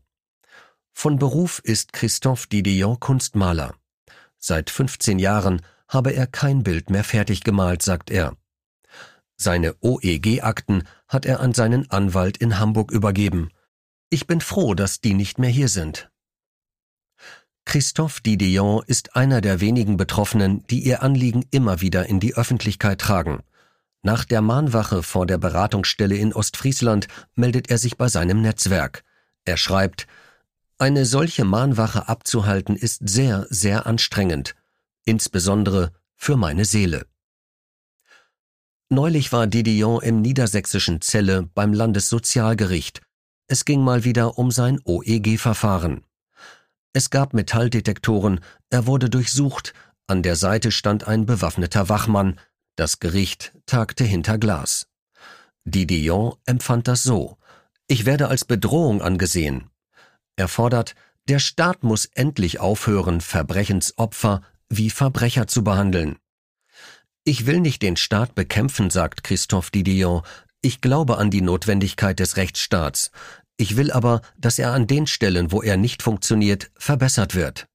[0.92, 3.74] Von Beruf ist Christophe Didion Kunstmaler.
[4.36, 8.36] Seit 15 Jahren habe er kein Bild mehr fertig gemalt, sagt er.
[9.36, 13.50] Seine OEG-Akten hat er an seinen Anwalt in Hamburg übergeben.
[14.10, 16.10] Ich bin froh, dass die nicht mehr hier sind.
[17.68, 22.98] Christophe Didion ist einer der wenigen Betroffenen, die ihr Anliegen immer wieder in die Öffentlichkeit
[22.98, 23.42] tragen.
[24.00, 29.04] Nach der Mahnwache vor der Beratungsstelle in Ostfriesland meldet er sich bei seinem Netzwerk.
[29.44, 30.06] Er schreibt,
[30.78, 34.54] eine solche Mahnwache abzuhalten ist sehr, sehr anstrengend,
[35.04, 37.04] insbesondere für meine Seele.
[38.88, 43.02] Neulich war Didion im niedersächsischen Celle beim Landessozialgericht.
[43.46, 46.07] Es ging mal wieder um sein OEG-Verfahren.
[46.92, 49.74] Es gab Metalldetektoren, er wurde durchsucht,
[50.06, 52.40] an der Seite stand ein bewaffneter Wachmann,
[52.76, 54.88] das Gericht tagte hinter Glas.
[55.64, 57.36] Didion empfand das so.
[57.88, 59.70] Ich werde als Bedrohung angesehen.
[60.36, 60.94] Er fordert,
[61.28, 66.16] der Staat muss endlich aufhören, Verbrechensopfer wie Verbrecher zu behandeln.
[67.24, 70.22] Ich will nicht den Staat bekämpfen, sagt Christophe Didion.
[70.62, 73.10] Ich glaube an die Notwendigkeit des Rechtsstaats.
[73.60, 77.66] Ich will aber, dass er an den Stellen, wo er nicht funktioniert, verbessert wird.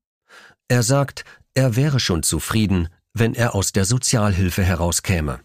[0.70, 5.42] Er sagt, er wäre schon zufrieden, wenn er aus der Sozialhilfe herauskäme.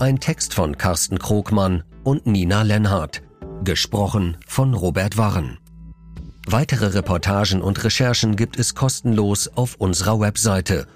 [0.00, 3.22] Ein Text von Carsten Krogmann und Nina Lenhardt,
[3.62, 5.58] gesprochen von Robert Warren.
[6.46, 10.86] Weitere Reportagen und Recherchen gibt es kostenlos auf unserer Webseite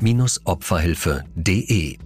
[0.00, 1.98] forum-opferhilfe.de.